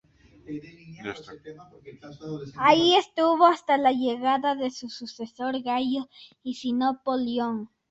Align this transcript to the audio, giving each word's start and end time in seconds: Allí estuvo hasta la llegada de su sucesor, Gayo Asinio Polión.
Allí 2.57 2.95
estuvo 2.95 3.45
hasta 3.45 3.77
la 3.77 3.91
llegada 3.91 4.55
de 4.55 4.71
su 4.71 4.89
sucesor, 4.89 5.61
Gayo 5.61 6.09
Asinio 6.43 6.99
Polión. 7.05 7.69